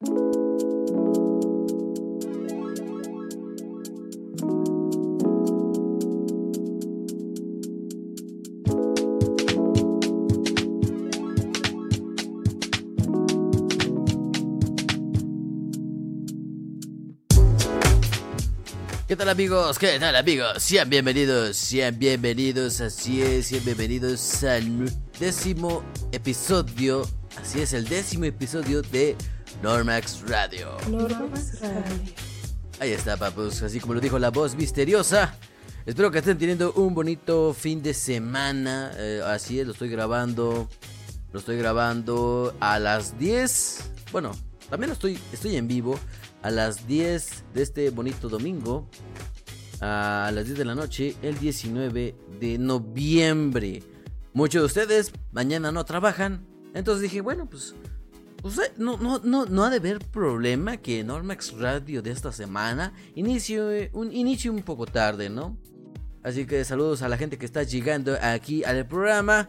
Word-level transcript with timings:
¿Qué 0.00 0.08
tal 19.16 19.28
amigos? 19.28 19.78
¿Qué 19.78 19.98
tal 19.98 20.16
amigos? 20.16 20.62
Sean 20.62 20.88
bienvenidos, 20.88 21.58
sean 21.58 21.98
bienvenidos, 21.98 22.80
así 22.80 23.20
es, 23.20 23.48
sean 23.48 23.66
bienvenidos 23.66 24.44
al 24.44 24.90
décimo 25.18 25.84
episodio, 26.12 27.06
así 27.38 27.60
es, 27.60 27.74
el 27.74 27.86
décimo 27.86 28.24
episodio 28.24 28.80
de 28.80 29.14
Normax 29.62 30.22
Radio. 30.28 30.76
Normax 30.88 31.60
Radio. 31.60 32.12
Ahí 32.78 32.92
está, 32.92 33.16
papus, 33.16 33.62
así 33.62 33.78
como 33.80 33.94
lo 33.94 34.00
dijo 34.00 34.18
la 34.18 34.30
voz 34.30 34.54
misteriosa. 34.56 35.34
Espero 35.86 36.10
que 36.10 36.18
estén 36.18 36.38
teniendo 36.38 36.72
un 36.74 36.94
bonito 36.94 37.52
fin 37.52 37.82
de 37.82 37.94
semana, 37.94 38.92
eh, 38.96 39.22
así 39.24 39.60
es, 39.60 39.66
lo 39.66 39.72
estoy 39.72 39.88
grabando, 39.88 40.68
lo 41.32 41.38
estoy 41.38 41.56
grabando 41.56 42.54
a 42.60 42.78
las 42.78 43.18
10, 43.18 43.90
bueno, 44.12 44.32
también 44.68 44.88
lo 44.90 44.94
estoy, 44.94 45.18
estoy 45.32 45.56
en 45.56 45.66
vivo 45.66 45.98
a 46.42 46.50
las 46.50 46.86
10 46.86 47.44
de 47.54 47.62
este 47.62 47.90
bonito 47.90 48.28
domingo, 48.28 48.88
a 49.80 50.30
las 50.32 50.44
10 50.46 50.58
de 50.58 50.64
la 50.64 50.74
noche, 50.74 51.16
el 51.22 51.38
19 51.38 52.14
de 52.38 52.58
noviembre. 52.58 53.82
Muchos 54.32 54.60
de 54.60 54.66
ustedes 54.66 55.12
mañana 55.32 55.72
no 55.72 55.84
trabajan, 55.84 56.46
entonces 56.74 57.02
dije, 57.02 57.20
bueno, 57.20 57.48
pues, 57.48 57.74
eh, 58.44 58.72
no, 58.78 58.96
no, 58.96 59.18
no, 59.46 59.64
ha 59.64 59.70
de 59.70 59.76
haber 59.76 59.98
problema 59.98 60.78
que 60.78 61.04
Normax 61.04 61.52
Radio 61.58 62.02
de 62.02 62.10
esta 62.10 62.32
semana 62.32 62.92
inicie 63.14 63.90
un, 63.92 64.12
inicie 64.12 64.50
un 64.50 64.62
poco 64.62 64.86
tarde, 64.86 65.28
¿no? 65.28 65.58
Así 66.22 66.46
que 66.46 66.64
saludos 66.64 67.02
a 67.02 67.08
la 67.08 67.16
gente 67.16 67.38
que 67.38 67.46
está 67.46 67.62
llegando 67.62 68.16
aquí 68.20 68.64
al 68.64 68.86
programa. 68.86 69.48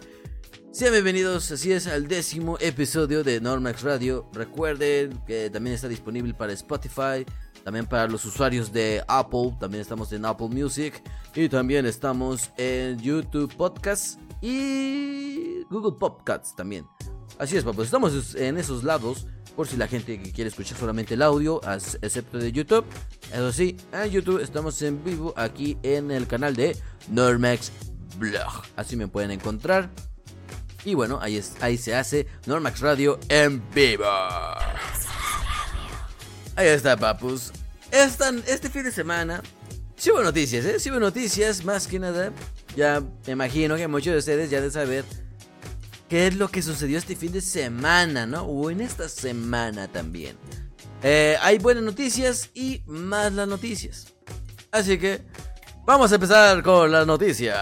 Sean 0.71 0.93
bienvenidos, 0.93 1.51
así 1.51 1.71
es, 1.71 1.87
al 1.87 2.07
décimo 2.07 2.57
episodio 2.59 3.23
de 3.23 3.41
Normax 3.41 3.81
Radio. 3.81 4.29
Recuerden 4.33 5.21
que 5.27 5.49
también 5.49 5.75
está 5.75 5.89
disponible 5.89 6.33
para 6.33 6.53
Spotify, 6.53 7.25
también 7.63 7.85
para 7.85 8.07
los 8.07 8.23
usuarios 8.25 8.71
de 8.71 9.03
Apple, 9.07 9.55
también 9.59 9.81
estamos 9.81 10.11
en 10.13 10.25
Apple 10.25 10.47
Music 10.47 11.01
y 11.35 11.49
también 11.49 11.85
estamos 11.85 12.51
en 12.57 12.99
YouTube 12.99 13.53
Podcasts 13.55 14.17
y 14.41 15.63
Google 15.69 15.97
Podcasts 15.99 16.55
también. 16.55 16.85
Así 17.41 17.57
es, 17.57 17.63
pues 17.63 17.79
estamos 17.79 18.35
en 18.35 18.59
esos 18.59 18.83
lados 18.83 19.25
por 19.55 19.67
si 19.67 19.75
la 19.75 19.87
gente 19.87 20.21
que 20.21 20.31
quiere 20.31 20.49
escuchar 20.49 20.77
solamente 20.77 21.15
el 21.15 21.23
audio, 21.23 21.59
excepto 22.03 22.37
de 22.37 22.51
YouTube. 22.51 22.85
Eso 23.33 23.51
sí, 23.51 23.75
en 23.91 24.11
YouTube 24.11 24.43
estamos 24.43 24.79
en 24.83 25.03
vivo 25.03 25.33
aquí 25.35 25.75
en 25.81 26.11
el 26.11 26.27
canal 26.27 26.55
de 26.55 26.77
Normax 27.09 27.71
Blog. 28.19 28.61
Así 28.75 28.95
me 28.95 29.07
pueden 29.07 29.31
encontrar. 29.31 29.89
Y 30.85 30.93
bueno, 30.93 31.17
ahí, 31.19 31.43
ahí 31.61 31.79
se 31.79 31.95
hace 31.95 32.27
Normax 32.45 32.79
Radio 32.79 33.19
en 33.27 33.67
vivo. 33.71 34.05
Ahí 36.55 36.67
está, 36.67 36.95
papus. 36.95 37.51
Están, 37.89 38.43
este 38.45 38.69
fin 38.69 38.83
de 38.83 38.91
semana, 38.91 39.41
sí 39.95 40.11
hubo 40.11 40.21
noticias, 40.21 40.63
¿eh? 40.63 40.79
Sí 40.79 40.91
hubo 40.91 40.99
noticias, 40.99 41.65
más 41.65 41.87
que 41.87 41.97
nada. 41.97 42.33
Ya 42.75 43.01
me 43.25 43.33
imagino 43.33 43.77
que 43.77 43.87
muchos 43.87 44.13
de 44.13 44.19
ustedes 44.19 44.51
ya 44.51 44.61
de 44.61 44.69
saber 44.69 45.05
qué 46.11 46.27
es 46.27 46.35
lo 46.35 46.49
que 46.49 46.61
sucedió 46.61 46.97
este 46.97 47.15
fin 47.15 47.31
de 47.31 47.39
semana, 47.39 48.25
¿no? 48.25 48.41
O 48.41 48.69
en 48.69 48.81
esta 48.81 49.07
semana 49.07 49.87
también. 49.87 50.35
Eh, 51.01 51.37
hay 51.41 51.57
buenas 51.57 51.85
noticias 51.85 52.49
y 52.53 52.81
malas 52.85 53.47
noticias. 53.47 54.13
Así 54.73 54.97
que 54.97 55.21
vamos 55.85 56.11
a 56.11 56.15
empezar 56.15 56.61
con 56.63 56.91
las 56.91 57.07
noticias. 57.07 57.55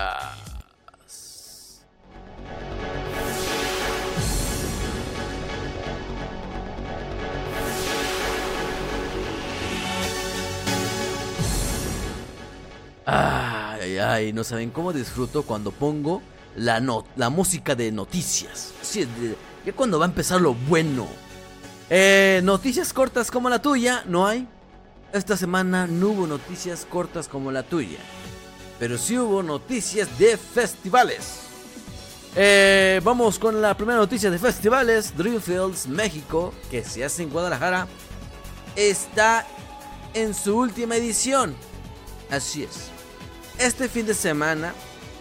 Ay, 13.05 13.81
ay, 13.81 13.97
ay, 13.99 14.33
no 14.33 14.43
saben 14.43 14.71
cómo 14.71 14.91
disfruto 14.91 15.43
cuando 15.43 15.71
pongo 15.71 16.23
la, 16.55 16.79
no 16.79 17.05
la 17.15 17.29
música 17.29 17.75
de 17.75 17.91
noticias. 17.91 18.73
Sí, 18.81 19.07
ya 19.65 19.73
cuando 19.73 19.99
va 19.99 20.05
a 20.05 20.09
empezar 20.09 20.41
lo 20.41 20.53
bueno. 20.53 21.07
Eh, 21.89 22.41
noticias 22.43 22.93
cortas 22.93 23.31
como 23.31 23.49
la 23.49 23.61
tuya, 23.61 24.03
no 24.07 24.27
hay. 24.27 24.47
Esta 25.13 25.35
semana 25.35 25.87
no 25.87 26.09
hubo 26.09 26.27
noticias 26.27 26.85
cortas 26.89 27.27
como 27.27 27.51
la 27.51 27.63
tuya. 27.63 27.99
Pero 28.77 28.97
sí 28.97 29.17
hubo 29.17 29.41
noticias 29.43 30.17
de 30.19 30.37
festivales. 30.37 31.41
Eh, 32.35 33.01
vamos 33.03 33.39
con 33.39 33.61
la 33.61 33.75
primera 33.75 33.97
noticia 33.97 34.29
de 34.29 34.37
festivales. 34.37 35.17
Dreamfields 35.17 35.87
México, 35.87 36.53
que 36.69 36.83
se 36.83 37.03
hace 37.03 37.23
en 37.23 37.29
Guadalajara, 37.31 37.87
está 38.75 39.47
en 40.13 40.33
su 40.33 40.55
última 40.55 40.95
edición. 40.95 41.55
Así 42.29 42.63
es 42.63 42.91
este 43.59 43.89
fin 43.89 44.05
de 44.05 44.13
semana 44.13 44.73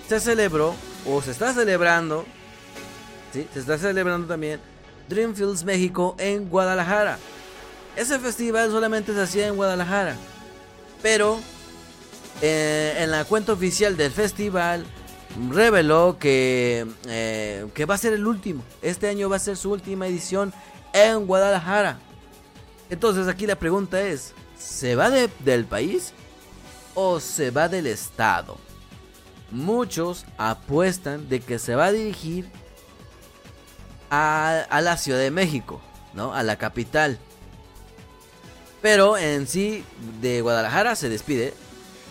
se 0.08 0.20
celebró, 0.20 0.74
o 1.08 1.22
se 1.22 1.30
está 1.30 1.52
celebrando, 1.52 2.26
¿sí? 3.32 3.46
se 3.52 3.60
está 3.60 3.78
celebrando 3.78 4.26
también 4.26 4.60
Dreamfields 5.08 5.64
México 5.64 6.14
en 6.18 6.48
Guadalajara. 6.48 7.18
Ese 7.96 8.18
festival 8.18 8.70
solamente 8.70 9.12
se 9.14 9.22
hacía 9.22 9.48
en 9.48 9.56
Guadalajara, 9.56 10.16
pero 11.02 11.40
eh, 12.42 12.96
en 12.98 13.10
la 13.10 13.24
cuenta 13.24 13.52
oficial 13.52 13.96
del 13.96 14.12
festival 14.12 14.84
reveló 15.50 16.16
que, 16.18 16.86
eh, 17.06 17.66
que 17.74 17.84
va 17.86 17.94
a 17.94 17.98
ser 17.98 18.12
el 18.12 18.26
último. 18.26 18.62
Este 18.82 19.08
año 19.08 19.28
va 19.28 19.36
a 19.36 19.40
ser 19.40 19.56
su 19.56 19.70
última 19.72 20.06
edición 20.06 20.52
en 20.92 21.26
Guadalajara. 21.26 21.98
Entonces 22.90 23.26
aquí 23.28 23.46
la 23.46 23.56
pregunta 23.56 24.00
es, 24.00 24.34
¿se 24.58 24.94
va 24.94 25.10
del 25.10 25.64
país? 25.64 26.12
o 27.00 27.20
se 27.20 27.52
va 27.52 27.68
del 27.68 27.86
estado. 27.86 28.58
Muchos 29.50 30.26
apuestan 30.36 31.28
de 31.28 31.40
que 31.40 31.58
se 31.58 31.74
va 31.74 31.86
a 31.86 31.92
dirigir 31.92 32.48
a, 34.10 34.66
la 34.82 34.96
Ciudad 34.96 35.18
de 35.18 35.30
México, 35.30 35.80
¿no? 36.14 36.34
A 36.34 36.42
la 36.42 36.56
capital. 36.56 37.18
Pero 38.82 39.16
en 39.18 39.46
sí, 39.46 39.84
de 40.20 40.40
Guadalajara 40.40 40.96
se 40.96 41.08
despide. 41.08 41.54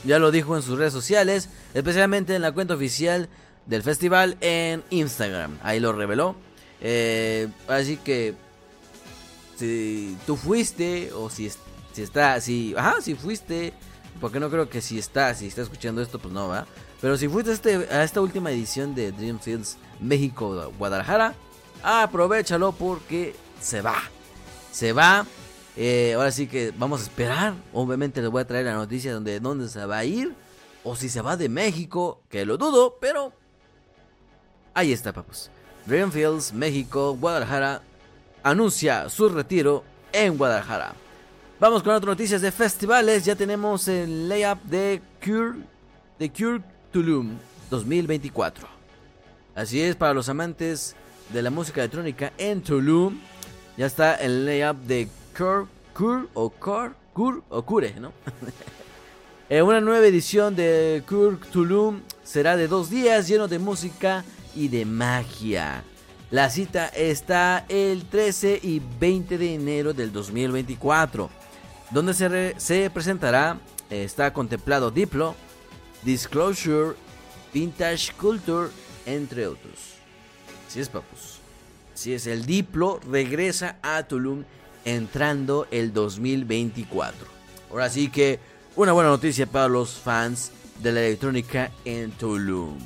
Ya 0.04 0.20
lo 0.20 0.32
dijo 0.32 0.56
en 0.56 0.62
sus 0.62 0.78
redes 0.78 0.94
sociales, 0.94 1.50
especialmente 1.74 2.36
en 2.36 2.42
la 2.42 2.52
cuenta 2.52 2.76
oficial 2.76 3.30
del 3.66 3.84
festival 3.84 4.38
en 4.42 4.84
Instagram. 4.90 5.58
Ahí 5.64 5.80
lo 5.80 5.94
reveló. 5.94 6.36
Eh, 6.82 7.48
así 7.68 7.98
que 7.98 8.36
si 9.58 10.18
tú 10.26 10.36
fuiste 10.36 11.12
o 11.14 11.30
si, 11.30 11.50
si 11.94 12.02
está, 12.02 12.40
si, 12.42 12.76
ajá, 12.78 13.02
si 13.02 13.16
fuiste 13.16 13.74
porque 14.20 14.40
no 14.40 14.50
creo 14.50 14.70
que 14.70 14.82
si 14.82 14.98
está, 14.98 15.34
si 15.34 15.48
está 15.48 15.62
escuchando 15.62 16.02
esto, 16.02 16.20
pues 16.20 16.34
no 16.34 16.48
va. 16.48 16.66
Pero 17.02 17.18
si 17.18 17.28
fuiste 17.28 17.52
a, 17.52 17.54
este, 17.54 17.76
a 17.76 18.04
esta 18.04 18.22
última 18.22 18.52
edición 18.52 18.96
de 18.96 19.12
Dreamfields 19.12 19.78
México 20.00 20.72
Guadalajara, 20.78 21.36
aprovechalo 21.84 22.72
porque 22.72 23.36
se 23.62 23.82
va. 23.82 23.98
Se 24.72 24.94
va. 24.94 25.26
Eh, 25.76 26.14
ahora 26.16 26.32
sí 26.32 26.48
que 26.48 26.74
vamos 26.76 27.02
a 27.02 27.04
esperar. 27.04 27.54
Obviamente 27.72 28.22
les 28.22 28.32
voy 28.32 28.42
a 28.42 28.48
traer 28.48 28.66
la 28.66 28.74
noticia 28.74 29.14
donde 29.14 29.40
dónde 29.40 29.70
se 29.70 29.86
va 29.86 30.00
a 30.00 30.06
ir. 30.06 30.34
O 30.84 30.96
si 30.96 31.10
se 31.10 31.22
va 31.22 31.38
de 31.38 31.50
México, 31.50 32.24
que 32.30 32.46
lo 32.46 32.58
dudo, 32.58 32.98
pero 33.00 33.34
ahí 34.74 34.92
está, 34.92 35.12
papus. 35.12 35.50
Dreamfields 35.86 36.54
México 36.54 37.16
Guadalajara 37.20 37.82
anuncia 38.42 39.10
su 39.10 39.30
retiro 39.30 39.84
en 40.12 40.38
Guadalajara. 40.38 40.94
Vamos 41.60 41.84
con 41.84 41.94
otras 41.94 42.08
noticias 42.08 42.42
de 42.42 42.52
festivales. 42.52 43.26
Ya 43.26 43.36
tenemos 43.36 43.88
el 43.88 44.30
layup 44.30 44.64
de 44.64 45.02
Cure, 45.24 45.60
de 46.20 46.32
Cure 46.32 46.62
Tulum 46.92 47.38
2024. 47.70 48.68
Así 49.56 49.82
es, 49.82 49.96
para 49.96 50.14
los 50.14 50.30
amantes 50.30 50.96
de 51.34 51.42
la 51.42 51.50
música 51.50 51.82
electrónica 51.82 52.34
en 52.38 52.62
Tulum, 52.62 53.20
ya 53.78 53.86
está 53.86 54.16
el 54.16 54.46
layup 54.46 54.78
de 54.86 55.08
Cure, 55.36 55.66
Cure 55.94 56.28
o 56.34 56.50
Cure, 56.50 56.92
Cure 57.14 57.42
o 57.50 57.62
Cure, 57.64 57.94
¿no? 58.00 58.14
Eh, 59.50 59.62
una 59.62 59.80
nueva 59.80 60.06
edición 60.06 60.58
de 60.58 61.02
Cure 61.08 61.38
Tulum 61.54 62.02
será 62.22 62.58
de 62.58 62.68
dos 62.68 62.90
días 62.90 63.30
lleno 63.30 63.48
de 63.48 63.60
música 63.60 64.26
y 64.54 64.68
de 64.68 64.84
magia. 64.84 65.86
La 66.32 66.50
cita 66.50 66.88
está 66.88 67.66
el 67.70 68.04
13 68.04 68.60
y 68.62 68.82
20 69.00 69.38
de 69.38 69.54
enero 69.54 69.94
del 69.94 70.12
2024 70.12 71.30
donde 71.92 72.14
se, 72.58 72.90
presentará, 72.90 73.58
eh, 73.90 74.04
está 74.04 74.34
contemplado 74.34 74.92
Diplo, 74.92 75.36
Disclosure, 76.08 76.96
Vintage 77.54 78.14
Culture, 78.14 78.70
entre 79.06 79.46
otros. 79.46 79.96
Si 80.70 80.80
es, 80.80 80.88
papus. 80.88 81.40
Si 81.96 82.14
es, 82.14 82.28
el 82.28 82.46
Diplo 82.46 83.02
regresa 83.12 83.76
a 83.82 84.04
Tulum 84.04 84.46
entrando 84.86 85.68
el 85.70 85.92
2024. 85.92 87.28
Ahora 87.70 87.90
sí 87.90 88.10
que 88.10 88.40
una 88.78 88.94
buena 88.94 89.10
noticia 89.10 89.48
para 89.48 89.68
los 89.68 89.96
fans 89.96 90.54
de 90.80 90.94
la 90.94 91.02
electrónica 91.02 91.72
en 91.84 92.12
Tulum. 92.12 92.78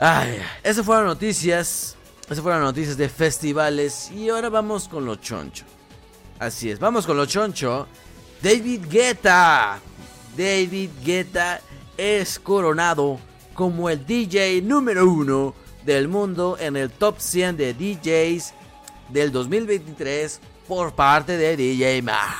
Ay, 0.00 0.42
esas 0.64 0.84
fueron 0.84 1.04
noticias. 1.06 1.94
Esas 2.24 2.40
fueron 2.40 2.62
noticias 2.62 2.96
de 2.96 3.08
festivales. 3.08 4.10
Y 4.10 4.28
ahora 4.28 4.48
vamos 4.48 4.88
con 4.88 5.06
lo 5.06 5.14
choncho. 5.14 5.66
Así 6.40 6.68
es, 6.68 6.80
vamos 6.80 7.06
con 7.06 7.16
lo 7.16 7.26
choncho. 7.26 7.86
David 8.42 8.86
Guetta. 8.90 9.80
David 10.36 10.90
Guetta 11.04 11.60
es 11.96 12.38
coronado 12.38 13.18
como 13.54 13.90
el 13.90 14.06
DJ 14.06 14.62
número 14.62 15.10
uno 15.10 15.54
del 15.84 16.08
mundo 16.08 16.56
en 16.58 16.76
el 16.76 16.90
top 16.90 17.18
100 17.18 17.56
de 17.56 17.74
DJs 17.74 18.54
del 19.08 19.32
2023 19.32 20.40
por 20.68 20.94
parte 20.94 21.36
de 21.36 21.56
DJ 21.56 22.02
Mag. 22.02 22.36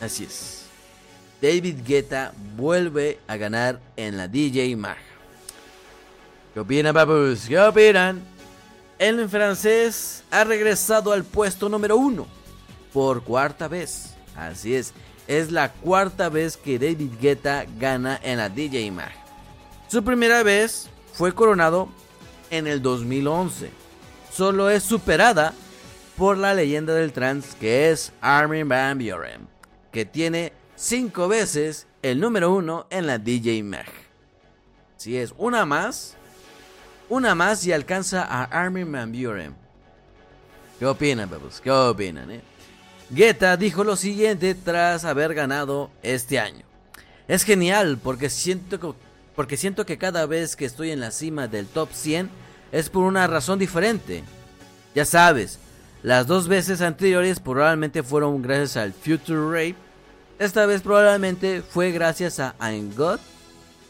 Así 0.00 0.24
es. 0.24 0.64
David 1.40 1.78
Guetta 1.86 2.32
vuelve 2.56 3.18
a 3.26 3.36
ganar 3.36 3.80
en 3.96 4.16
la 4.16 4.28
DJ 4.28 4.74
Mag. 4.76 4.98
¿Qué 6.52 6.60
opinan, 6.60 6.92
papus? 6.92 7.46
¿Qué 7.46 7.58
opinan? 7.58 8.22
El 8.98 9.28
francés 9.28 10.24
ha 10.30 10.44
regresado 10.44 11.12
al 11.12 11.24
puesto 11.24 11.68
número 11.68 11.96
uno 11.96 12.26
por 12.92 13.22
cuarta 13.22 13.68
vez. 13.68 14.14
Así 14.36 14.74
es, 14.74 14.92
es 15.30 15.52
la 15.52 15.70
cuarta 15.72 16.28
vez 16.28 16.56
que 16.56 16.76
David 16.76 17.12
Guetta 17.20 17.64
gana 17.78 18.18
en 18.20 18.38
la 18.38 18.48
DJ 18.48 18.90
Mag. 18.90 19.12
Su 19.86 20.02
primera 20.02 20.42
vez 20.42 20.90
fue 21.12 21.32
coronado 21.32 21.88
en 22.50 22.66
el 22.66 22.82
2011. 22.82 23.70
Solo 24.32 24.68
es 24.70 24.82
superada 24.82 25.54
por 26.16 26.36
la 26.36 26.52
leyenda 26.52 26.94
del 26.94 27.12
trance 27.12 27.56
que 27.60 27.92
es 27.92 28.12
Armin 28.20 28.68
Van 28.68 28.98
Buren, 28.98 29.46
que 29.92 30.04
tiene 30.04 30.52
cinco 30.74 31.28
veces 31.28 31.86
el 32.02 32.18
número 32.18 32.52
uno 32.52 32.88
en 32.90 33.06
la 33.06 33.18
DJ 33.18 33.62
Mag. 33.62 33.86
Si 34.96 35.16
es 35.16 35.32
una 35.38 35.64
más, 35.64 36.16
una 37.08 37.36
más 37.36 37.64
y 37.64 37.72
alcanza 37.72 38.24
a 38.24 38.46
Armin 38.46 38.90
Van 38.90 39.12
Buren. 39.12 39.54
¿Qué 40.80 40.86
opinan, 40.86 41.30
babos? 41.30 41.60
¿Qué 41.60 41.70
opinan, 41.70 42.32
eh? 42.32 42.49
Guetta 43.10 43.56
dijo 43.56 43.82
lo 43.82 43.96
siguiente 43.96 44.54
tras 44.54 45.04
haber 45.04 45.34
ganado 45.34 45.90
este 46.02 46.38
año. 46.38 46.64
Es 47.26 47.42
genial 47.42 47.98
porque 48.00 48.30
siento 48.30 48.78
que, 48.78 48.92
porque 49.34 49.56
siento 49.56 49.84
que 49.84 49.98
cada 49.98 50.26
vez 50.26 50.54
que 50.54 50.64
estoy 50.64 50.92
en 50.92 51.00
la 51.00 51.10
cima 51.10 51.48
del 51.48 51.66
top 51.66 51.88
100 51.92 52.30
es 52.70 52.88
por 52.88 53.02
una 53.02 53.26
razón 53.26 53.58
diferente. 53.58 54.22
Ya 54.94 55.04
sabes, 55.04 55.58
las 56.04 56.28
dos 56.28 56.46
veces 56.46 56.80
anteriores 56.80 57.40
probablemente 57.40 58.04
fueron 58.04 58.42
gracias 58.42 58.76
al 58.76 58.92
Future 58.92 59.40
Rape. 59.40 59.76
Esta 60.38 60.64
vez 60.66 60.80
probablemente 60.80 61.62
fue 61.62 61.90
gracias 61.90 62.38
a 62.38 62.54
I'm 62.60 62.94
Good. 62.94 63.18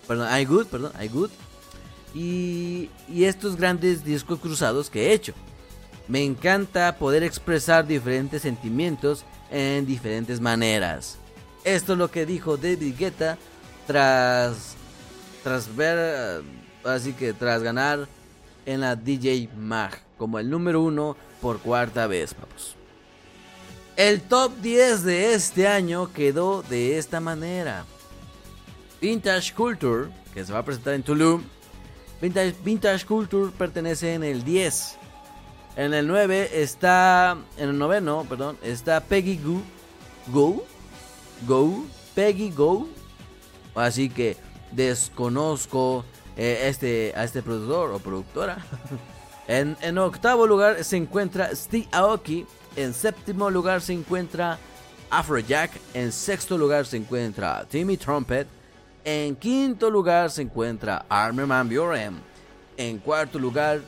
Perdón, 0.09 0.29
I 0.41 0.45
Good, 0.47 0.67
perdón, 0.67 0.93
I 1.01 1.09
Good. 1.09 1.31
Y, 2.15 2.91
y 3.07 3.25
estos 3.25 3.55
grandes 3.57 4.03
discos 4.03 4.41
cruzados 4.41 4.89
que 4.89 5.09
he 5.09 5.13
hecho. 5.13 5.35
Me 6.11 6.25
encanta 6.25 6.97
poder 6.97 7.23
expresar 7.23 7.87
diferentes 7.87 8.43
sentimientos 8.43 9.25
en 9.49 9.87
diferentes 9.87 10.41
maneras. 10.41 11.19
Esto 11.63 11.93
es 11.93 11.99
lo 12.01 12.11
que 12.11 12.27
dijo 12.27 12.57
David 12.57 12.97
Guetta 12.99 13.39
tras 13.87 14.75
tras 15.45 15.77
ver 15.77 16.43
así 16.83 17.13
que 17.13 17.33
tras 17.33 17.63
ganar 17.63 18.09
en 18.67 18.81
la 18.81 18.97
DJ 18.97 19.51
Mag 19.57 20.01
como 20.19 20.41
el 20.41 20.51
número 20.51 20.83
uno 20.83 21.17
por 21.41 21.61
cuarta 21.61 22.09
vez, 22.09 22.35
vamos. 22.35 22.75
El 23.97 24.21
top 24.21 24.51
10 24.63 25.05
de 25.05 25.35
este 25.35 25.69
año 25.69 26.13
quedó 26.13 26.63
de 26.63 26.99
esta 26.99 27.21
manera. 27.21 27.85
Vintage 29.01 29.55
Culture, 29.55 30.11
que 30.35 30.45
se 30.45 30.53
va 30.53 30.59
a 30.59 30.65
presentar 30.65 30.95
en 30.95 31.05
Tulum. 31.05 31.45
Vintage, 32.21 32.57
Vintage 32.65 33.07
Culture 33.07 33.53
pertenece 33.57 34.15
en 34.15 34.25
el 34.25 34.43
10. 34.43 35.00
En 35.77 35.95
el 35.95 36.07
9 36.07 36.51
está. 36.63 37.37
En 37.57 37.71
el 37.71 37.79
noveno, 37.79 38.25
perdón. 38.29 38.59
Está 38.63 39.01
Peggy 39.01 39.39
Go. 39.39 39.63
Go. 40.33 40.65
Go. 41.47 41.85
Peggy 42.15 42.51
Go. 42.51 42.89
Así 43.75 44.11
que 44.11 44.37
desconozco 44.73 46.05
eh, 46.37 46.67
este, 46.69 47.13
a 47.17 47.25
este 47.25 47.43
productor 47.43 47.93
o 47.93 47.99
productora. 47.99 48.59
en, 49.49 49.77
en, 49.81 49.99
octavo 49.99 50.47
lugar 50.47 50.83
se 50.85 50.97
encuentra 50.97 51.55
Steve 51.55 51.89
Aoki. 51.93 52.47
En 52.77 52.95
séptimo 52.95 53.51
lugar 53.51 53.81
se 53.81 53.93
encuentra 53.93 54.59
Afrojack. 55.11 55.73
En 55.95 56.13
sexto 56.13 56.59
lugar 56.59 56.87
se 56.87 56.97
encuentra 56.97 57.65
Timmy 57.69 57.97
Trumpet. 57.97 58.47
En 59.05 59.37
quinto 59.37 59.89
lugar 59.89 60.31
se 60.31 60.43
encuentra 60.43 61.07
Armin 61.09 61.49
Van 61.49 61.69
Buren. 61.69 62.21
En 62.77 62.99
cuarto 62.99 63.39
lugar 63.39 63.81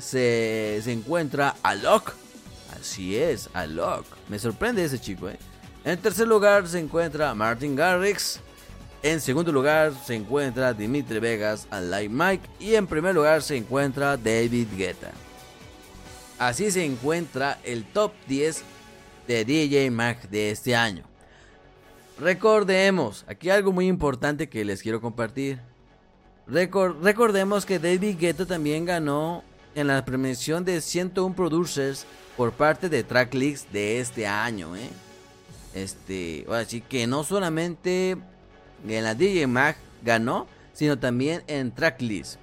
se, 0.00 0.80
se 0.82 0.92
encuentra 0.92 1.56
Alok. 1.62 2.12
Así 2.78 3.16
es, 3.16 3.48
Alok. 3.52 4.06
Me 4.28 4.38
sorprende 4.38 4.84
ese 4.84 4.98
chico, 5.00 5.28
¿eh? 5.28 5.38
En 5.84 5.98
tercer 5.98 6.28
lugar 6.28 6.68
se 6.68 6.78
encuentra 6.78 7.34
Martin 7.34 7.74
Garrix. 7.74 8.40
En 9.02 9.20
segundo 9.20 9.50
lugar 9.50 9.92
se 10.04 10.14
encuentra 10.14 10.74
Dimitri 10.74 11.18
Vegas, 11.20 11.66
Live 11.72 12.10
Mike. 12.10 12.48
Y 12.58 12.74
en 12.74 12.86
primer 12.86 13.14
lugar 13.14 13.42
se 13.42 13.56
encuentra 13.56 14.16
David 14.16 14.68
Guetta. 14.76 15.10
Así 16.38 16.70
se 16.70 16.84
encuentra 16.84 17.58
el 17.64 17.84
top 17.84 18.12
10 18.28 18.62
de 19.26 19.44
DJ 19.44 19.90
Mag 19.90 20.28
de 20.28 20.50
este 20.50 20.76
año. 20.76 21.04
Recordemos, 22.18 23.24
aquí 23.26 23.48
algo 23.48 23.72
muy 23.72 23.86
importante 23.86 24.48
que 24.48 24.64
les 24.64 24.82
quiero 24.82 25.00
compartir. 25.00 25.60
recordemos 26.46 27.64
que 27.64 27.78
David 27.78 28.18
Guetta 28.18 28.44
también 28.44 28.84
ganó 28.84 29.42
en 29.74 29.86
la 29.86 30.04
premiación 30.04 30.64
de 30.64 30.80
101 30.80 31.34
Producers 31.34 32.06
por 32.36 32.52
parte 32.52 32.88
de 32.88 33.04
Tracklist 33.04 33.70
de 33.70 34.00
este 34.00 34.26
año, 34.26 34.76
¿eh? 34.76 34.90
Este, 35.74 36.46
así 36.50 36.80
que 36.80 37.06
no 37.06 37.22
solamente 37.22 38.16
en 38.88 39.04
la 39.04 39.14
DJ 39.14 39.46
Mag 39.46 39.76
ganó, 40.02 40.46
sino 40.72 40.98
también 40.98 41.42
en 41.46 41.72
Tracklist. 41.72 42.36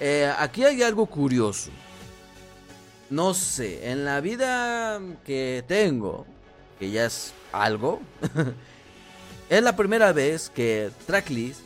Eh, 0.00 0.32
aquí 0.38 0.64
hay 0.64 0.82
algo 0.82 1.06
curioso. 1.06 1.70
No 3.08 3.34
sé, 3.34 3.90
en 3.90 4.04
la 4.04 4.20
vida 4.20 5.00
que 5.24 5.62
tengo, 5.68 6.26
que 6.78 6.90
ya 6.90 7.06
es 7.06 7.32
algo, 7.52 8.00
es 9.48 9.62
la 9.62 9.76
primera 9.76 10.12
vez 10.12 10.50
que 10.50 10.90
Tracklist 11.06 11.60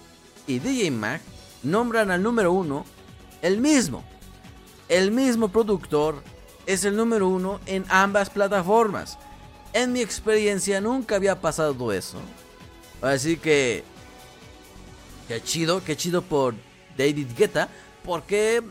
y 0.47 0.59
DJ 0.59 0.91
Mag 0.91 1.21
nombran 1.63 2.11
al 2.11 2.23
número 2.23 2.53
uno 2.53 2.85
el 3.41 3.59
mismo 3.59 4.05
el 4.91 5.13
mismo 5.13 5.49
productor 5.49 6.17
es 6.67 6.85
el 6.85 6.97
número 6.97 7.29
uno 7.29 7.61
en 7.65 7.85
ambas 7.89 8.29
plataformas. 8.29 9.19
En 9.73 9.93
mi 9.93 10.01
experiencia 10.01 10.81
nunca 10.81 11.17
había 11.17 11.41
pasado 11.41 11.93
eso. 11.93 12.19
Así 13.01 13.37
que... 13.37 13.85
Qué 15.29 15.41
chido, 15.41 15.83
qué 15.85 15.97
chido 15.97 16.23
por 16.23 16.57
David 16.99 17.29
Guetta. 17.39 17.69
¿Por 18.05 18.25
qué, 18.25 18.63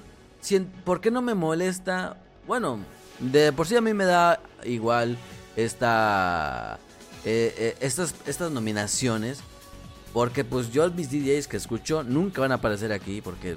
¿Por 0.83 0.99
qué 0.99 1.09
no 1.09 1.21
me 1.21 1.33
molesta? 1.33 2.17
Bueno, 2.45 2.79
de 3.19 3.53
por 3.53 3.65
sí 3.65 3.77
a 3.77 3.81
mí 3.81 3.93
me 3.93 4.03
da 4.03 4.41
igual 4.65 5.17
esta, 5.55 6.79
eh, 7.23 7.55
eh, 7.57 7.77
estas, 7.79 8.13
estas 8.25 8.51
nominaciones. 8.51 9.39
Porque 10.11 10.43
pues 10.43 10.69
yo 10.71 10.89
mis 10.91 11.09
DJs 11.09 11.47
que 11.47 11.55
escucho 11.55 12.03
nunca 12.03 12.41
van 12.41 12.51
a 12.51 12.55
aparecer 12.55 12.91
aquí. 12.91 13.21
Porque 13.21 13.55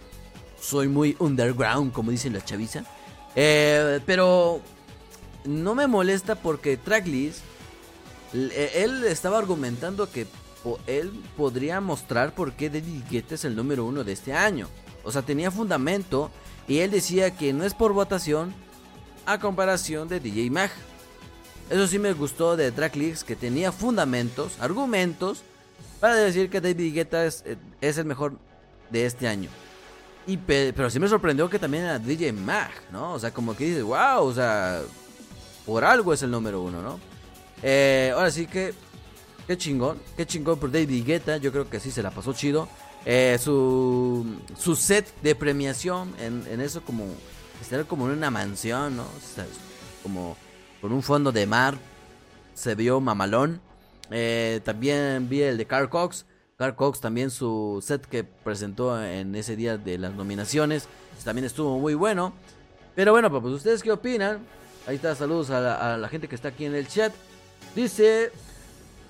soy 0.62 0.88
muy 0.88 1.16
underground, 1.18 1.92
como 1.92 2.10
dicen 2.10 2.32
la 2.32 2.44
chaviza. 2.44 2.84
Eh, 3.34 4.00
pero 4.06 4.60
no 5.44 5.74
me 5.74 5.86
molesta 5.86 6.36
porque 6.36 6.76
Tracklist, 6.76 7.40
él 8.32 9.04
estaba 9.04 9.38
argumentando 9.38 10.10
que 10.10 10.26
él 10.86 11.10
podría 11.36 11.80
mostrar 11.80 12.34
por 12.34 12.52
qué 12.52 12.70
David 12.70 13.02
Guetta 13.10 13.34
es 13.34 13.44
el 13.44 13.56
número 13.56 13.84
uno 13.84 14.04
de 14.04 14.12
este 14.12 14.32
año. 14.32 14.68
O 15.04 15.10
sea, 15.10 15.22
tenía 15.22 15.50
fundamento 15.50 16.30
y 16.68 16.78
él 16.78 16.92
decía 16.92 17.36
que 17.36 17.52
no 17.52 17.64
es 17.64 17.74
por 17.74 17.92
votación 17.92 18.54
a 19.26 19.40
comparación 19.40 20.08
de 20.08 20.20
DJ 20.20 20.50
Mag. 20.50 20.70
Eso 21.70 21.86
sí 21.88 21.98
me 21.98 22.12
gustó 22.12 22.56
de 22.56 22.70
Tracklist, 22.70 23.26
que 23.26 23.34
tenía 23.34 23.72
fundamentos, 23.72 24.58
argumentos, 24.60 25.42
para 26.00 26.14
decir 26.14 26.50
que 26.50 26.60
David 26.60 26.94
Guetta 26.94 27.24
es, 27.24 27.44
es 27.80 27.98
el 27.98 28.04
mejor 28.04 28.34
de 28.90 29.06
este 29.06 29.26
año. 29.26 29.48
Pero 30.46 30.90
sí 30.90 31.00
me 31.00 31.08
sorprendió 31.08 31.48
que 31.50 31.58
también 31.58 31.84
era 31.84 31.98
DJ 31.98 32.32
Mag, 32.32 32.70
¿no? 32.90 33.14
O 33.14 33.18
sea, 33.18 33.32
como 33.32 33.56
que 33.56 33.64
dices, 33.64 33.82
wow, 33.82 34.24
o 34.24 34.32
sea, 34.32 34.82
por 35.66 35.84
algo 35.84 36.12
es 36.12 36.22
el 36.22 36.30
número 36.30 36.62
uno, 36.62 36.82
¿no? 36.82 37.00
Eh, 37.62 38.12
ahora 38.14 38.30
sí 38.30 38.46
que, 38.46 38.74
qué 39.46 39.56
chingón, 39.56 39.98
qué 40.16 40.26
chingón 40.26 40.58
por 40.58 40.70
David 40.70 41.04
Guetta, 41.04 41.36
yo 41.36 41.52
creo 41.52 41.68
que 41.68 41.80
sí 41.80 41.90
se 41.90 42.02
la 42.02 42.10
pasó 42.10 42.32
chido. 42.32 42.68
Eh, 43.04 43.36
su, 43.40 44.24
su 44.56 44.76
set 44.76 45.12
de 45.22 45.34
premiación 45.34 46.14
en, 46.20 46.44
en, 46.48 46.60
eso 46.60 46.82
como 46.82 47.04
estar 47.60 47.84
como 47.86 48.06
en 48.06 48.18
una 48.18 48.30
mansión, 48.30 48.96
¿no? 48.96 49.06
como 50.04 50.36
con 50.80 50.92
un 50.92 51.02
fondo 51.02 51.32
de 51.32 51.46
mar. 51.46 51.76
Se 52.54 52.74
vio 52.74 53.00
mamalón. 53.00 53.60
Eh, 54.10 54.60
también 54.64 55.28
vi 55.28 55.42
el 55.42 55.56
de 55.56 55.66
Carl 55.66 55.88
Cox. 55.88 56.26
Carl 56.62 56.76
Cox 56.76 57.00
también 57.00 57.32
su 57.32 57.82
set 57.84 58.06
que 58.06 58.22
presentó 58.22 59.02
en 59.02 59.34
ese 59.34 59.56
día 59.56 59.78
de 59.78 59.98
las 59.98 60.14
nominaciones. 60.14 60.86
También 61.24 61.44
estuvo 61.44 61.76
muy 61.80 61.94
bueno. 61.94 62.34
Pero 62.94 63.10
bueno, 63.10 63.28
pues 63.32 63.52
ustedes 63.52 63.82
qué 63.82 63.90
opinan. 63.90 64.46
Ahí 64.86 64.94
está, 64.94 65.16
saludos 65.16 65.50
a 65.50 65.96
la, 65.98 66.08
gente 66.08 66.28
que 66.28 66.36
está 66.36 66.50
aquí 66.50 66.64
en 66.64 66.76
el 66.76 66.86
chat. 66.86 67.12
Dice, 67.74 68.30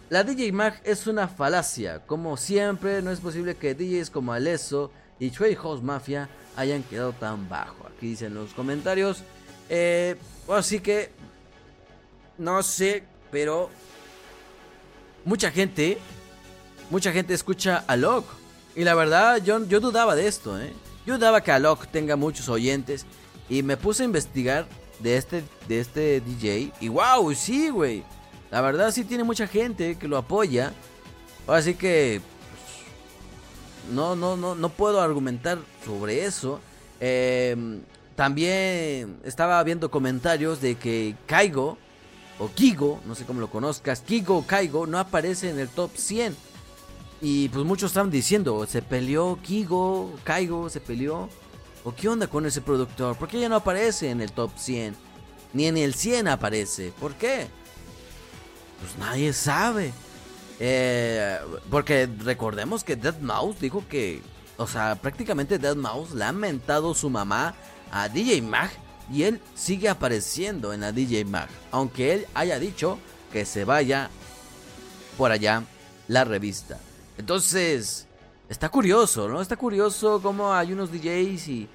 la 0.09 0.25
DJ 0.25 0.51
Mag 0.51 0.81
es 0.83 1.07
una 1.07 1.29
falacia. 1.29 1.99
Como 2.07 2.39
siempre, 2.39 3.03
no 3.03 3.11
es 3.11 3.21
posible 3.21 3.55
que 3.55 3.75
DJs 3.75 4.09
como 4.09 4.33
Alesso 4.33 4.91
y 5.19 5.29
Trade 5.29 5.57
House 5.57 5.83
Mafia 5.83 6.31
hayan 6.57 6.83
quedado 6.83 7.13
tan 7.13 7.51
bajo. 7.51 7.87
Aquí 7.87 8.07
dicen 8.07 8.33
los 8.33 8.55
comentarios. 8.55 9.25
Eh, 9.69 10.17
así 10.49 10.81
que, 10.81 11.11
no 12.39 12.63
sé, 12.63 13.05
pero 13.31 13.69
mucha 15.27 15.51
gente, 15.51 15.99
mucha 16.91 17.12
gente 17.12 17.35
escucha 17.35 17.85
a 17.87 17.97
Locke. 17.97 18.29
Y 18.75 18.85
la 18.85 18.95
verdad, 18.95 19.43
yo, 19.43 19.65
yo 19.67 19.81
dudaba 19.81 20.15
de 20.15 20.27
esto, 20.27 20.61
¿eh? 20.61 20.73
Yo 21.07 21.19
dudaba 21.19 21.43
que 21.43 21.53
Alok 21.53 21.87
tenga 21.89 22.17
muchos 22.17 22.49
oyentes. 22.49 23.07
Y 23.49 23.62
me 23.62 23.77
puse 23.77 24.03
a 24.03 24.07
investigar 24.07 24.67
de 25.01 25.17
este, 25.17 25.43
de 25.69 25.81
este 25.81 26.21
DJ. 26.21 26.73
Y 26.81 26.89
wow, 26.89 27.35
sí, 27.35 27.69
güey. 27.69 28.03
La 28.51 28.61
verdad 28.61 28.91
sí 28.93 29.05
tiene 29.05 29.25
mucha 29.25 29.47
gente 29.47 29.97
que 29.97 30.09
lo 30.09 30.17
apoya. 30.17 30.73
Así 31.47 31.75
que 31.75 32.21
pues, 32.51 33.95
no, 33.95 34.15
no, 34.15 34.37
no, 34.37 34.55
no 34.55 34.69
puedo 34.69 35.01
argumentar 35.01 35.59
sobre 35.85 36.25
eso. 36.25 36.61
Em, 37.01 37.81
también 38.15 39.19
estaba 39.25 39.62
viendo 39.65 39.91
comentarios 39.91 40.61
de 40.61 40.77
que 40.77 41.17
Kaigo 41.27 41.79
o 42.39 42.49
Kigo, 42.49 43.01
no 43.07 43.15
sé 43.15 43.25
cómo 43.25 43.41
lo 43.41 43.51
conozcas, 43.51 44.01
Kigo 44.01 44.39
o 44.39 44.47
Kaigo 44.47 44.87
no 44.87 44.99
aparece 44.99 45.51
en 45.51 45.59
el 45.59 45.69
top 45.69 45.91
100. 45.97 46.37
Y 47.25 47.49
pues 47.50 47.64
muchos 47.64 47.93
estaban 47.93 48.11
diciendo, 48.11 48.67
se 48.67 48.83
peleó 48.83 49.38
Kigo, 49.41 50.12
Kaigo, 50.25 50.69
se 50.69 50.81
peleó. 50.81 51.29
¿O 51.85 51.95
qué 51.95 52.09
onda 52.09 52.26
con 52.26 52.47
ese 52.47 52.61
productor? 52.61 53.17
¿Por 53.17 53.29
qué 53.29 53.38
ya 53.38 53.49
no 53.49 53.55
aparece 53.55 54.11
en 54.11 54.21
el 54.21 54.33
top 54.33 54.50
100? 54.57 54.97
Ni 55.52 55.67
en 55.67 55.76
el 55.76 55.95
100 55.95 56.26
aparece. 56.26 56.93
¿Por 56.99 57.14
qué? 57.14 57.47
Pues 58.81 58.99
nadie 58.99 59.33
sabe. 59.33 59.93
Eh, 60.59 61.38
porque 61.71 62.09
recordemos 62.25 62.83
que 62.83 62.97
Dead 62.97 63.19
Mouse 63.21 63.61
dijo 63.61 63.85
que, 63.88 64.21
o 64.57 64.67
sea, 64.67 64.97
prácticamente 64.97 65.61
Dead 65.61 65.76
Mouse 65.76 66.14
le 66.14 66.25
ha 66.25 66.33
mentado 66.33 66.93
su 66.93 67.09
mamá 67.09 67.55
a 67.93 68.09
DJ 68.09 68.43
Mag 68.43 68.71
y 69.12 69.23
él 69.23 69.41
sigue 69.55 69.88
apareciendo 69.88 70.73
en 70.73 70.81
la 70.81 70.91
DJ 70.91 71.25
Mag, 71.25 71.49
aunque 71.71 72.14
él 72.14 72.26
haya 72.35 72.59
dicho 72.59 72.99
que 73.33 73.45
se 73.45 73.64
vaya 73.64 74.11
por 75.17 75.31
allá 75.31 75.62
la 76.09 76.25
revista. 76.25 76.81
Entonces, 77.19 78.07
está 78.49 78.69
curioso, 78.69 79.28
¿no? 79.28 79.40
Está 79.40 79.57
curioso 79.57 80.21
cómo 80.23 80.52
hay 80.52 80.73
unos 80.73 80.90
DJs 80.90 81.49
y 81.49 81.69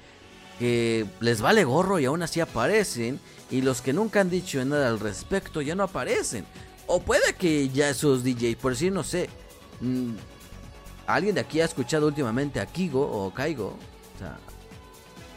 que 0.60 1.06
les 1.20 1.42
vale 1.42 1.64
gorro 1.64 2.00
y 2.00 2.06
aún 2.06 2.24
así 2.24 2.40
aparecen 2.40 3.20
y 3.52 3.62
los 3.62 3.82
que 3.82 3.94
nunca 3.94 4.22
han 4.22 4.30
dicho 4.30 4.64
nada 4.66 4.90
al 4.90 5.00
respecto 5.00 5.62
ya 5.62 5.76
no 5.76 5.84
aparecen. 5.84 6.46
O 6.88 7.02
puede 7.02 7.34
que 7.34 7.70
ya 7.70 7.90
esos 7.90 8.24
DJs, 8.24 8.56
por 8.56 8.72
decir, 8.72 8.92
no 8.92 9.04
sé, 9.04 9.30
mm, 9.82 10.14
alguien 11.06 11.36
de 11.36 11.42
aquí 11.42 11.62
ha 11.62 11.66
escuchado 11.66 12.08
últimamente 12.08 12.60
a 12.60 12.66
Kigo 12.66 13.02
o 13.02 13.34
Kaigo, 13.34 13.78
o 14.16 14.20
sea, 14.20 14.38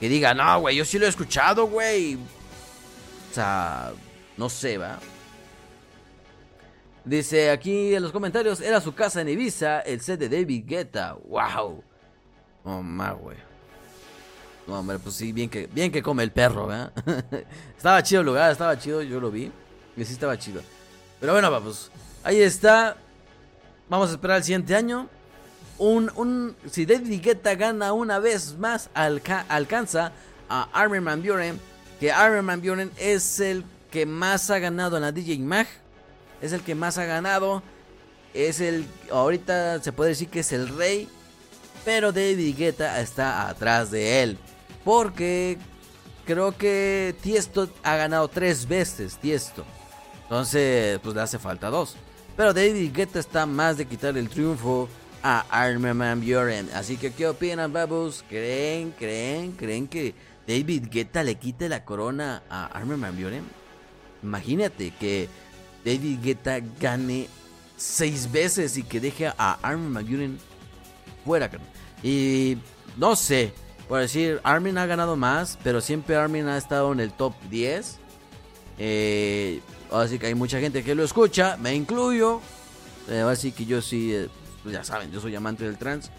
que 0.01 0.09
diga, 0.09 0.33
no, 0.33 0.61
güey, 0.61 0.77
yo 0.77 0.85
sí 0.85 0.99
lo 0.99 1.05
he 1.05 1.09
escuchado, 1.11 1.67
güey. 1.67 2.15
O 2.15 3.35
sea, 3.35 3.93
no 4.39 4.49
sé, 4.49 4.79
va. 4.79 4.99
Dice 7.05 7.51
aquí 7.51 7.95
en 7.95 8.03
los 8.03 8.13
comentarios, 8.13 8.61
era 8.61 8.81
su 8.81 8.95
casa 8.95 9.23
en 9.23 9.29
Ibiza, 9.31 9.81
el 9.81 10.01
set 10.01 10.21
de 10.21 10.29
David 10.29 10.65
Guetta. 10.67 11.17
¡Wow! 11.29 11.83
Oh, 12.65 12.83
ma, 12.83 13.13
güey. 13.13 13.37
No, 14.67 14.81
hombre, 14.81 14.99
pues 14.99 15.15
sí, 15.15 15.33
bien 15.33 15.49
que, 15.49 15.67
bien 15.67 15.91
que 15.91 16.03
come 16.03 16.23
el 16.23 16.31
perro, 16.31 16.67
¿verdad? 16.67 16.93
estaba 17.77 18.03
chido 18.03 18.21
el 18.21 18.27
lugar, 18.27 18.53
estaba 18.53 18.79
chido, 18.79 19.03
yo 19.03 19.19
lo 19.19 19.31
vi. 19.31 19.51
Y 19.97 20.05
sí 20.05 20.13
estaba 20.13 20.39
chido. 20.39 20.61
Pero 21.19 21.33
bueno, 21.33 21.51
vamos. 21.51 21.91
Ahí 22.23 22.41
está. 22.41 22.97
Vamos 23.89 24.11
a 24.11 24.13
esperar 24.13 24.37
el 24.37 24.45
siguiente 24.45 24.77
año. 24.77 25.09
Un, 25.79 26.13
un, 26.15 26.55
si 26.71 26.85
David 26.85 27.23
Guetta 27.23 27.55
gana 27.55 27.95
una 27.95 28.19
vez 28.19 28.57
más, 28.59 28.91
alcanza 28.95 30.13
a 30.49 30.69
Armin 30.73 31.05
Van 31.05 31.23
Buren. 31.23 31.59
Que 31.99 32.13
Armin 32.13 32.47
Van 32.47 32.61
Buren 32.61 32.91
es 32.99 33.41
el 33.41 33.65
que 33.91 34.07
más 34.07 34.51
ha 34.51 34.59
ganado 34.59 34.97
en 34.97 35.03
la 35.03 35.13
DJ 35.13 35.39
Mag 35.39 35.67
es 36.41 36.53
el 36.53 36.63
que 36.63 36.75
más 36.75 36.99
ha 36.99 37.05
ganado. 37.05 37.63
Es 38.35 38.61
el. 38.61 38.87
Ahorita 39.11 39.83
se 39.83 39.93
puede 39.93 40.11
decir 40.11 40.29
que 40.29 40.41
es 40.41 40.53
el 40.53 40.69
rey. 40.69 41.09
Pero 41.85 42.13
David 42.13 42.57
Guetta 42.57 43.01
está 43.01 43.49
atrás 43.49 43.91
de 43.91 44.23
él. 44.23 44.39
Porque 44.85 45.59
creo 46.27 46.57
que 46.57 47.15
Tiesto 47.23 47.69
ha 47.83 47.97
ganado 47.97 48.29
tres 48.29 48.69
veces. 48.69 49.17
Tiesto. 49.17 49.65
Entonces, 50.25 50.99
pues 51.03 51.15
le 51.15 51.23
hace 51.23 51.39
falta 51.39 51.71
dos. 51.71 51.97
Pero 52.37 52.55
David 52.55 52.93
Guetta 52.95 53.19
está 53.19 53.47
más 53.47 53.77
de 53.77 53.87
quitar 53.87 54.17
el 54.17 54.29
triunfo 54.29 54.89
a 55.23 55.45
Armin 55.51 55.99
Van 55.99 56.21
Buren. 56.21 56.71
Así 56.75 56.97
que, 56.97 57.13
¿qué 57.13 57.27
opinan, 57.27 57.73
babus? 57.73 58.25
¿Creen, 58.29 58.95
creen, 58.99 59.53
creen 59.53 59.89
que 59.89 60.15
David 60.47 60.87
Guetta 60.91 61.23
le 61.23 61.35
quite 61.35 61.69
la 61.69 61.85
corona 61.85 62.43
a 62.49 62.67
Armin 62.67 63.01
Van 63.01 63.17
Buren? 63.17 63.45
Imagínate 64.23 64.93
que 64.93 65.29
David 65.85 66.19
Guetta 66.23 66.61
gane 66.81 67.29
seis 67.77 68.31
veces 68.31 68.77
y 68.77 68.83
que 68.83 69.01
deje 69.01 69.27
a 69.27 69.59
Armin 69.63 69.91
McGuinness 69.91 70.41
fuera. 71.25 71.51
Y 72.03 72.59
no 72.97 73.17
sé, 73.17 73.53
por 73.89 74.01
decir, 74.01 74.41
Armin 74.45 74.79
ha 74.79 74.87
ganado 74.87 75.17
más, 75.17 75.59
pero 75.65 75.81
siempre 75.81 76.17
Armin 76.17 76.49
ha 76.49 76.57
estado 76.59 76.93
en 76.93 77.01
el 77.01 77.13
top 77.13 77.35
10. 77.51 77.99
Eh, 78.79 79.61
así 79.91 80.19
que 80.19 80.27
hay 80.27 80.35
mucha 80.35 80.61
gente 80.61 80.85
que 80.85 80.95
lo 80.95 81.03
escucha, 81.03 81.57
me 81.57 81.75
incluyo. 81.75 82.41
Eh, 83.09 83.21
así 83.21 83.53
que 83.53 83.65
yo 83.67 83.83
sí, 83.83 84.15
eh, 84.15 84.29
pues 84.63 84.75
ya 84.75 84.85
saben, 84.85 85.11
yo 85.11 85.21
soy 85.21 85.35
amante 85.35 85.65
del 85.65 85.77
trans. 85.77 86.11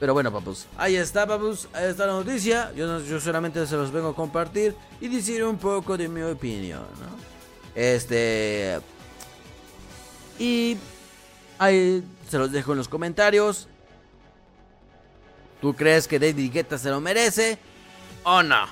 Pero 0.00 0.14
bueno, 0.14 0.32
papus, 0.32 0.66
ahí 0.76 0.94
está, 0.94 1.26
papus, 1.26 1.68
ahí 1.72 1.90
está 1.90 2.06
la 2.06 2.12
noticia. 2.12 2.72
Yo, 2.76 3.00
yo 3.00 3.20
solamente 3.20 3.66
se 3.66 3.76
los 3.76 3.90
vengo 3.90 4.10
a 4.10 4.14
compartir 4.14 4.74
y 5.00 5.08
decir 5.08 5.42
un 5.44 5.58
poco 5.58 5.96
de 5.96 6.08
mi 6.08 6.22
opinión, 6.22 6.84
¿no? 7.00 7.37
Este. 7.78 8.80
Y 10.36 10.76
ahí 11.60 12.02
se 12.28 12.36
los 12.36 12.50
dejo 12.50 12.72
en 12.72 12.78
los 12.78 12.88
comentarios. 12.88 13.68
¿Tú 15.60 15.74
crees 15.74 16.08
que 16.08 16.18
David 16.18 16.52
Guetta 16.52 16.76
se 16.76 16.90
lo 16.90 17.00
merece? 17.00 17.56
¿O 18.24 18.42
no? 18.42 18.66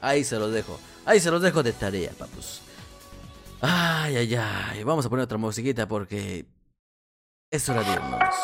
Ahí 0.00 0.22
se 0.22 0.38
los 0.38 0.52
dejo. 0.52 0.78
Ahí 1.04 1.18
se 1.18 1.32
los 1.32 1.42
dejo 1.42 1.64
de 1.64 1.72
tarea, 1.72 2.12
papus. 2.16 2.62
Ay, 3.60 4.16
ay, 4.16 4.34
ay. 4.36 4.84
Vamos 4.84 5.04
a 5.04 5.08
poner 5.08 5.24
otra 5.24 5.38
musiquita 5.38 5.88
porque 5.88 6.46
es 7.50 7.68
hora 7.68 7.82
de 7.82 7.90
irnos. 7.90 8.34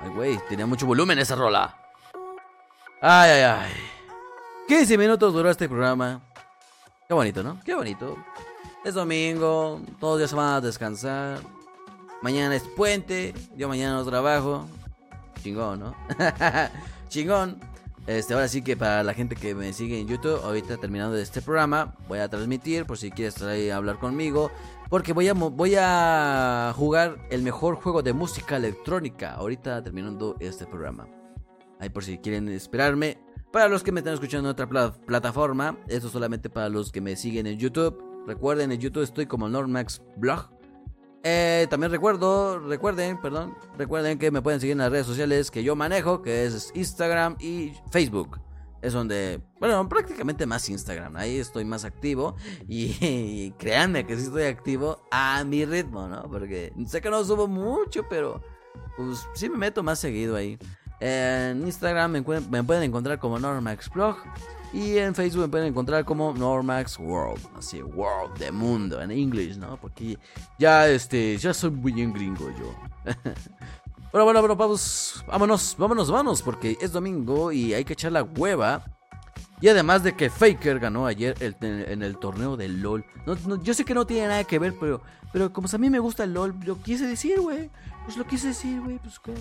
Ay, 0.00 0.08
güey, 0.14 0.40
tenía 0.48 0.64
mucho 0.64 0.86
volumen 0.86 1.18
esa 1.18 1.34
rola. 1.34 1.78
Ay, 3.02 3.32
ay, 3.32 3.42
ay. 3.42 3.72
15 4.66 4.96
minutos 4.96 5.34
duró 5.34 5.50
este 5.50 5.68
programa. 5.68 6.22
Qué 7.08 7.14
bonito, 7.14 7.42
¿no? 7.42 7.60
Qué 7.64 7.74
bonito. 7.74 8.16
Es 8.84 8.94
domingo, 8.94 9.80
todos 10.00 10.20
ya 10.20 10.26
se 10.26 10.34
van 10.34 10.54
a 10.54 10.60
descansar. 10.60 11.38
Mañana 12.20 12.56
es 12.56 12.64
puente, 12.64 13.32
yo 13.56 13.68
mañana 13.68 13.94
no 13.94 14.04
trabajo. 14.04 14.66
Chingón, 15.40 15.80
¿no? 15.80 15.94
Chingón. 17.08 17.60
Este, 18.08 18.34
ahora 18.34 18.46
sí 18.48 18.62
que 18.62 18.76
para 18.76 19.02
la 19.02 19.14
gente 19.14 19.34
que 19.34 19.54
me 19.54 19.72
sigue 19.72 20.00
en 20.00 20.06
YouTube, 20.06 20.40
ahorita 20.44 20.76
terminando 20.76 21.16
este 21.16 21.42
programa, 21.42 21.94
voy 22.08 22.20
a 22.20 22.28
transmitir 22.28 22.86
por 22.86 22.98
si 22.98 23.10
quieres 23.10 23.34
estar 23.34 23.48
ahí 23.50 23.70
a 23.70 23.76
hablar 23.76 23.98
conmigo. 23.98 24.50
Porque 24.88 25.12
voy 25.12 25.28
a, 25.28 25.32
voy 25.34 25.74
a 25.78 26.72
jugar 26.76 27.18
el 27.30 27.42
mejor 27.42 27.76
juego 27.76 28.02
de 28.02 28.12
música 28.12 28.56
electrónica. 28.56 29.34
Ahorita 29.34 29.82
terminando 29.82 30.36
este 30.40 30.66
programa. 30.66 31.06
Ahí 31.78 31.88
por 31.88 32.04
si 32.04 32.18
quieren 32.18 32.48
esperarme. 32.48 33.18
Para 33.56 33.70
los 33.70 33.82
que 33.82 33.90
me 33.90 34.00
están 34.00 34.12
escuchando 34.12 34.50
en 34.50 34.52
otra 34.52 34.68
plataforma, 35.06 35.78
esto 35.88 36.10
solamente 36.10 36.50
para 36.50 36.68
los 36.68 36.92
que 36.92 37.00
me 37.00 37.16
siguen 37.16 37.46
en 37.46 37.58
YouTube. 37.58 38.04
Recuerden, 38.26 38.70
en 38.70 38.78
YouTube 38.78 39.02
estoy 39.02 39.24
como 39.24 39.48
Normax 39.48 40.02
Blog. 40.18 40.50
Eh, 41.24 41.66
también 41.70 41.90
recuerdo, 41.90 42.58
recuerden, 42.58 43.18
perdón, 43.18 43.56
recuerden 43.78 44.18
que 44.18 44.30
me 44.30 44.42
pueden 44.42 44.60
seguir 44.60 44.72
en 44.72 44.80
las 44.80 44.92
redes 44.92 45.06
sociales 45.06 45.50
que 45.50 45.64
yo 45.64 45.74
manejo, 45.74 46.20
que 46.20 46.44
es 46.44 46.70
Instagram 46.74 47.38
y 47.40 47.72
Facebook. 47.90 48.42
Es 48.82 48.92
donde, 48.92 49.40
bueno, 49.58 49.88
prácticamente 49.88 50.44
más 50.44 50.68
Instagram. 50.68 51.16
Ahí 51.16 51.38
estoy 51.38 51.64
más 51.64 51.86
activo. 51.86 52.36
Y, 52.68 53.52
créanme 53.52 54.06
que 54.06 54.18
sí 54.18 54.24
estoy 54.24 54.42
activo 54.42 55.00
a 55.10 55.42
mi 55.44 55.64
ritmo, 55.64 56.08
¿no? 56.08 56.30
Porque 56.30 56.74
sé 56.86 57.00
que 57.00 57.08
no 57.08 57.24
subo 57.24 57.48
mucho, 57.48 58.06
pero 58.06 58.42
pues 58.98 59.26
sí 59.32 59.48
me 59.48 59.56
meto 59.56 59.82
más 59.82 59.98
seguido 59.98 60.36
ahí. 60.36 60.58
En 61.00 61.66
Instagram 61.66 62.10
me, 62.12 62.22
pueden 62.22 62.82
encontrar 62.82 63.18
como 63.18 63.38
NormaxBlog. 63.38 64.16
Y 64.72 64.98
en 64.98 65.14
Facebook 65.14 65.42
me 65.42 65.48
pueden 65.48 65.68
encontrar 65.68 66.04
como 66.04 66.34
Normax 66.34 66.98
World, 66.98 67.40
así, 67.56 67.82
World 67.82 68.36
de 68.38 68.50
mundo, 68.50 69.00
en 69.00 69.10
inglés, 69.10 69.56
¿no? 69.56 69.78
Porque 69.78 70.18
ya, 70.58 70.88
este, 70.88 71.38
ya 71.38 71.54
soy 71.54 71.70
muy 71.70 71.92
bien 71.92 72.12
gringo 72.12 72.50
yo. 72.58 72.74
bueno, 74.12 74.24
bueno, 74.24 74.40
bueno, 74.40 74.56
vamos, 74.56 75.24
vámonos, 75.26 75.76
vámonos, 75.78 76.10
vámonos, 76.10 76.42
porque 76.42 76.76
es 76.80 76.92
domingo 76.92 77.52
y 77.52 77.72
hay 77.74 77.84
que 77.84 77.94
echar 77.94 78.12
la 78.12 78.22
hueva. 78.22 78.84
Y 79.60 79.68
además 79.68 80.02
de 80.02 80.14
que 80.14 80.28
Faker 80.28 80.78
ganó 80.78 81.06
ayer 81.06 81.34
en 81.40 82.02
el 82.02 82.18
torneo 82.18 82.58
del 82.58 82.82
LOL. 82.82 83.04
yo 83.62 83.72
sé 83.72 83.84
que 83.84 83.94
no 83.94 84.06
tiene 84.06 84.28
nada 84.28 84.44
que 84.44 84.58
ver, 84.58 84.74
pero, 84.78 85.00
pero 85.32 85.50
como 85.52 85.68
a 85.72 85.78
mí 85.78 85.88
me 85.88 86.00
gusta 86.00 86.24
el 86.24 86.34
LOL, 86.34 86.54
lo 86.66 86.82
quise 86.82 87.06
decir, 87.06 87.40
güey. 87.40 87.70
Pues 88.04 88.18
lo 88.18 88.26
quise 88.26 88.48
decir, 88.48 88.80
güey, 88.82 88.98
pues 88.98 89.18
que... 89.18 89.32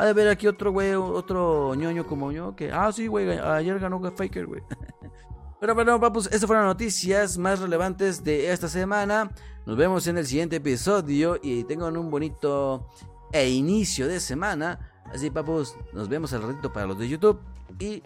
Ha 0.00 0.06
de 0.06 0.14
ver 0.14 0.28
aquí 0.28 0.46
otro 0.46 0.72
güey, 0.72 0.94
otro 0.94 1.74
ñoño 1.74 2.06
como 2.06 2.32
yo, 2.32 2.56
que... 2.56 2.72
Ah, 2.72 2.90
sí, 2.90 3.06
güey, 3.06 3.28
ayer 3.38 3.78
ganó 3.78 4.00
Faker, 4.10 4.46
güey. 4.46 4.62
Pero 5.60 5.74
bueno, 5.74 5.98
vamos, 5.98 6.24
estas 6.24 6.46
fueron 6.46 6.64
las 6.64 6.74
noticias 6.74 7.36
más 7.36 7.60
relevantes 7.60 8.24
de 8.24 8.50
esta 8.50 8.66
semana. 8.66 9.30
Nos 9.66 9.76
vemos 9.76 10.06
en 10.06 10.16
el 10.16 10.26
siguiente 10.26 10.56
episodio 10.56 11.36
y 11.42 11.64
tengan 11.64 11.98
un 11.98 12.10
bonito 12.10 12.88
e 13.30 13.50
inicio 13.50 14.08
de 14.08 14.20
semana. 14.20 14.90
Así, 15.12 15.28
papus, 15.28 15.76
nos 15.92 16.08
vemos 16.08 16.32
al 16.32 16.44
ratito 16.44 16.72
para 16.72 16.86
los 16.86 16.98
de 16.98 17.06
YouTube. 17.06 17.38
Y 17.78 18.02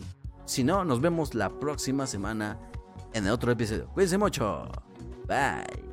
si 0.47 0.65
no, 0.65 0.85
nos 0.85 1.01
vemos 1.01 1.33
la 1.33 1.49
próxima 1.49 2.09
semana 2.09 2.59
en 3.13 3.29
otro 3.29 3.53
episodio. 3.53 3.87
Cuídense 3.95 4.19
mucho. 4.19 4.67
Bye. 5.29 5.85